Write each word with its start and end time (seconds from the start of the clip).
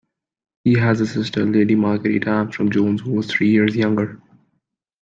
He 0.63 0.73
has 0.79 0.99
a 0.99 1.05
sister, 1.05 1.45
Lady 1.45 1.75
Margarita 1.75 2.31
Armstrong-Jones, 2.31 3.01
who 3.01 3.19
is 3.19 3.27
three 3.27 3.51
years 3.51 3.75
younger. 3.75 4.19